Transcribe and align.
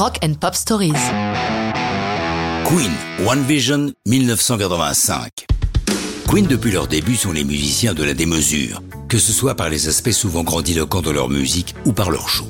Rock 0.00 0.18
and 0.24 0.32
Pop 0.40 0.54
Stories. 0.54 0.94
Queen, 2.64 2.90
One 3.26 3.42
Vision, 3.42 3.92
1985. 4.06 5.44
Queen, 6.26 6.46
depuis 6.46 6.70
leur 6.70 6.86
début, 6.86 7.16
sont 7.16 7.32
les 7.32 7.44
musiciens 7.44 7.92
de 7.92 8.02
la 8.02 8.14
démesure, 8.14 8.82
que 9.10 9.18
ce 9.18 9.30
soit 9.30 9.56
par 9.56 9.68
les 9.68 9.88
aspects 9.88 10.12
souvent 10.12 10.42
grandiloquents 10.42 11.02
de 11.02 11.10
leur 11.10 11.28
musique 11.28 11.74
ou 11.84 11.92
par 11.92 12.10
leur 12.10 12.30
show. 12.30 12.46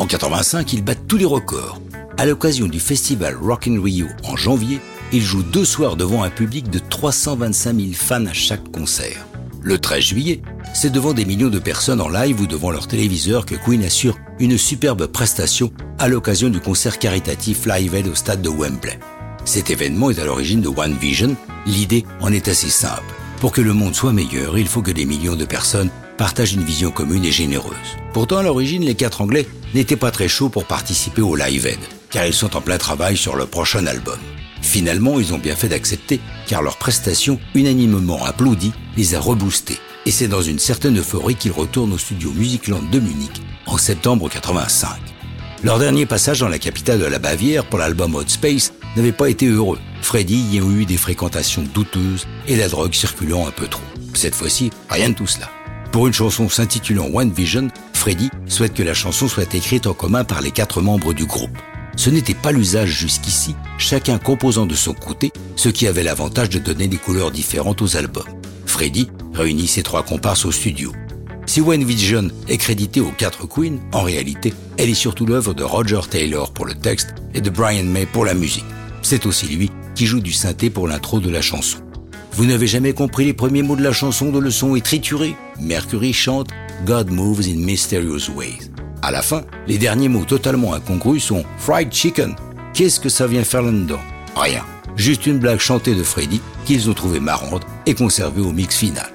En 0.00 0.06
85, 0.06 0.70
ils 0.74 0.84
battent 0.84 1.08
tous 1.08 1.16
les 1.16 1.24
records. 1.24 1.80
À 2.18 2.26
l'occasion 2.26 2.66
du 2.66 2.78
festival 2.78 3.38
Rock 3.40 3.68
in 3.68 3.82
Rio 3.82 4.08
en 4.24 4.36
janvier, 4.36 4.78
ils 5.14 5.22
jouent 5.22 5.44
deux 5.44 5.64
soirs 5.64 5.96
devant 5.96 6.22
un 6.22 6.30
public 6.30 6.68
de 6.68 6.78
325 6.78 7.74
000 7.74 7.88
fans 7.94 8.26
à 8.26 8.34
chaque 8.34 8.70
concert. 8.70 9.26
Le 9.62 9.78
13 9.78 10.02
juillet, 10.02 10.42
c'est 10.72 10.90
devant 10.90 11.12
des 11.12 11.24
millions 11.24 11.48
de 11.48 11.58
personnes 11.58 12.00
en 12.00 12.08
live 12.08 12.40
ou 12.40 12.46
devant 12.46 12.70
leur 12.70 12.88
téléviseur 12.88 13.46
que 13.46 13.54
Queen 13.54 13.84
assure 13.84 14.18
une 14.38 14.58
superbe 14.58 15.06
prestation 15.06 15.72
à 15.98 16.08
l'occasion 16.08 16.48
du 16.48 16.60
concert 16.60 16.98
caritatif 16.98 17.66
Live 17.66 17.94
Aid 17.94 18.08
au 18.08 18.14
stade 18.14 18.42
de 18.42 18.48
Wembley. 18.48 18.98
Cet 19.44 19.70
événement 19.70 20.10
est 20.10 20.18
à 20.18 20.24
l'origine 20.24 20.60
de 20.60 20.68
One 20.68 20.96
Vision. 20.98 21.36
L'idée 21.66 22.04
en 22.20 22.32
est 22.32 22.48
assez 22.48 22.70
simple. 22.70 23.02
Pour 23.40 23.52
que 23.52 23.60
le 23.60 23.72
monde 23.72 23.94
soit 23.94 24.12
meilleur, 24.12 24.56
il 24.56 24.68
faut 24.68 24.82
que 24.82 24.90
des 24.90 25.04
millions 25.04 25.36
de 25.36 25.44
personnes 25.44 25.90
partagent 26.16 26.54
une 26.54 26.64
vision 26.64 26.90
commune 26.90 27.24
et 27.24 27.32
généreuse. 27.32 27.76
Pourtant, 28.12 28.38
à 28.38 28.42
l'origine, 28.42 28.84
les 28.84 28.94
quatre 28.94 29.20
Anglais 29.20 29.48
n'étaient 29.74 29.96
pas 29.96 30.12
très 30.12 30.28
chauds 30.28 30.48
pour 30.48 30.64
participer 30.64 31.22
au 31.22 31.34
Live 31.34 31.66
Aid, 31.66 31.80
car 32.10 32.26
ils 32.26 32.34
sont 32.34 32.56
en 32.56 32.60
plein 32.60 32.78
travail 32.78 33.16
sur 33.16 33.36
leur 33.36 33.48
prochain 33.48 33.86
album. 33.86 34.18
Finalement, 34.60 35.18
ils 35.18 35.34
ont 35.34 35.38
bien 35.38 35.56
fait 35.56 35.68
d'accepter, 35.68 36.20
car 36.46 36.62
leur 36.62 36.76
prestation, 36.76 37.40
unanimement 37.54 38.24
applaudie, 38.24 38.72
les 38.96 39.16
a 39.16 39.20
reboostés. 39.20 39.78
Et 40.04 40.10
c'est 40.10 40.28
dans 40.28 40.42
une 40.42 40.58
certaine 40.58 40.98
euphorie 40.98 41.36
qu'ils 41.36 41.52
retournent 41.52 41.92
au 41.92 41.98
studio 41.98 42.32
Musicland 42.32 42.82
de 42.90 42.98
Munich 42.98 43.40
en 43.66 43.78
septembre 43.78 44.28
85. 44.28 44.90
Leur 45.62 45.78
dernier 45.78 46.06
passage 46.06 46.40
dans 46.40 46.48
la 46.48 46.58
capitale 46.58 46.98
de 46.98 47.04
la 47.04 47.20
Bavière 47.20 47.64
pour 47.64 47.78
l'album 47.78 48.16
Hot 48.16 48.24
Space 48.26 48.72
n'avait 48.96 49.12
pas 49.12 49.30
été 49.30 49.46
heureux. 49.46 49.78
Freddy 50.00 50.40
y 50.52 50.58
a 50.58 50.64
eu 50.64 50.84
des 50.86 50.96
fréquentations 50.96 51.62
douteuses 51.72 52.26
et 52.48 52.56
la 52.56 52.68
drogue 52.68 52.94
circulant 52.94 53.46
un 53.46 53.52
peu 53.52 53.68
trop. 53.68 53.82
Cette 54.14 54.34
fois-ci, 54.34 54.70
rien 54.90 55.10
de 55.10 55.14
tout 55.14 55.28
cela. 55.28 55.48
Pour 55.92 56.08
une 56.08 56.12
chanson 56.12 56.48
s'intitulant 56.48 57.08
One 57.12 57.30
Vision, 57.30 57.68
Freddy 57.92 58.28
souhaite 58.46 58.74
que 58.74 58.82
la 58.82 58.94
chanson 58.94 59.28
soit 59.28 59.54
écrite 59.54 59.86
en 59.86 59.94
commun 59.94 60.24
par 60.24 60.40
les 60.40 60.50
quatre 60.50 60.82
membres 60.82 61.12
du 61.12 61.26
groupe. 61.26 61.56
Ce 61.96 62.10
n'était 62.10 62.34
pas 62.34 62.50
l'usage 62.50 62.90
jusqu'ici, 62.90 63.54
chacun 63.78 64.18
composant 64.18 64.66
de 64.66 64.74
son 64.74 64.94
côté, 64.94 65.30
ce 65.54 65.68
qui 65.68 65.86
avait 65.86 66.02
l'avantage 66.02 66.48
de 66.48 66.58
donner 66.58 66.88
des 66.88 66.96
couleurs 66.96 67.30
différentes 67.30 67.82
aux 67.82 67.96
albums. 67.96 68.24
Freddy 68.82 69.08
réunit 69.32 69.68
ses 69.68 69.84
trois 69.84 70.02
comparses 70.02 70.44
au 70.44 70.50
studio. 70.50 70.90
Si 71.46 71.60
One 71.60 71.84
Vision 71.84 72.28
est 72.48 72.56
crédité 72.56 73.00
aux 73.00 73.12
quatre 73.16 73.46
Queens, 73.46 73.78
en 73.92 74.02
réalité, 74.02 74.52
elle 74.76 74.90
est 74.90 74.94
surtout 74.94 75.24
l'œuvre 75.24 75.54
de 75.54 75.62
Roger 75.62 76.00
Taylor 76.10 76.52
pour 76.52 76.66
le 76.66 76.74
texte 76.74 77.14
et 77.32 77.40
de 77.40 77.48
Brian 77.48 77.84
May 77.84 78.06
pour 78.06 78.24
la 78.24 78.34
musique. 78.34 78.64
C'est 79.00 79.24
aussi 79.24 79.46
lui 79.46 79.70
qui 79.94 80.06
joue 80.06 80.18
du 80.18 80.32
synthé 80.32 80.68
pour 80.68 80.88
l'intro 80.88 81.20
de 81.20 81.30
la 81.30 81.40
chanson. 81.40 81.78
Vous 82.32 82.44
n'avez 82.44 82.66
jamais 82.66 82.92
compris 82.92 83.24
les 83.24 83.34
premiers 83.34 83.62
mots 83.62 83.76
de 83.76 83.84
la 83.84 83.92
chanson 83.92 84.32
dont 84.32 84.40
le 84.40 84.50
son 84.50 84.74
est 84.74 84.84
trituré? 84.84 85.36
Mercury 85.60 86.12
chante 86.12 86.48
God 86.84 87.08
moves 87.08 87.46
in 87.46 87.64
mysterious 87.64 88.32
ways. 88.34 88.68
À 89.00 89.12
la 89.12 89.22
fin, 89.22 89.42
les 89.68 89.78
derniers 89.78 90.08
mots 90.08 90.24
totalement 90.24 90.74
incongrus 90.74 91.22
sont 91.22 91.44
Fried 91.56 91.92
Chicken. 91.92 92.34
Qu'est-ce 92.74 92.98
que 92.98 93.08
ça 93.08 93.28
vient 93.28 93.44
faire 93.44 93.62
là-dedans? 93.62 94.00
Rien. 94.34 94.64
Juste 94.96 95.26
une 95.26 95.38
blague 95.38 95.60
chantée 95.60 95.94
de 95.94 96.02
Freddy 96.02 96.40
qu'ils 96.64 96.90
ont 96.90 96.94
trouvée 96.94 97.20
marrante 97.20 97.66
et 97.86 97.94
conservée 97.94 98.42
au 98.42 98.52
mix 98.52 98.76
final. 98.76 99.10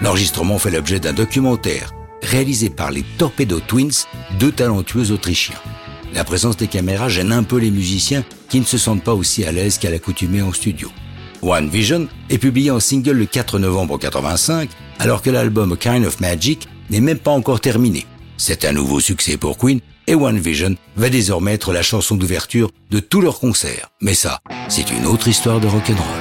L'enregistrement 0.00 0.58
fait 0.58 0.70
l'objet 0.70 1.00
d'un 1.00 1.12
documentaire 1.12 1.92
réalisé 2.22 2.70
par 2.70 2.90
les 2.90 3.04
Torpedo 3.18 3.60
Twins, 3.60 4.06
deux 4.38 4.52
talentueux 4.52 5.10
Autrichiens. 5.10 5.60
La 6.12 6.24
présence 6.24 6.56
des 6.56 6.66
caméras 6.66 7.08
gêne 7.08 7.32
un 7.32 7.42
peu 7.42 7.58
les 7.58 7.70
musiciens 7.70 8.24
qui 8.48 8.60
ne 8.60 8.64
se 8.64 8.78
sentent 8.78 9.04
pas 9.04 9.14
aussi 9.14 9.44
à 9.44 9.52
l'aise 9.52 9.78
qu'à 9.78 9.90
l'accoutumée 9.90 10.42
en 10.42 10.52
studio. 10.52 10.90
One 11.42 11.68
Vision 11.68 12.08
est 12.28 12.38
publié 12.38 12.70
en 12.70 12.80
single 12.80 13.12
le 13.12 13.26
4 13.26 13.58
novembre 13.58 13.98
85, 13.98 14.68
alors 14.98 15.22
que 15.22 15.30
l'album 15.30 15.76
Kind 15.76 16.04
of 16.04 16.20
Magic 16.20 16.68
n'est 16.90 17.00
même 17.00 17.18
pas 17.18 17.30
encore 17.30 17.60
terminé. 17.60 18.06
C'est 18.36 18.64
un 18.64 18.72
nouveau 18.72 19.00
succès 19.00 19.36
pour 19.36 19.56
Queen 19.56 19.80
et 20.10 20.14
One 20.16 20.40
Vision 20.40 20.74
va 20.96 21.08
désormais 21.08 21.54
être 21.54 21.72
la 21.72 21.82
chanson 21.82 22.16
d'ouverture 22.16 22.72
de 22.90 22.98
tous 22.98 23.20
leurs 23.20 23.38
concerts. 23.38 23.90
Mais 24.00 24.14
ça, 24.14 24.40
c'est 24.68 24.90
une 24.90 25.06
autre 25.06 25.28
histoire 25.28 25.60
de 25.60 25.68
rock'n'roll. 25.68 26.19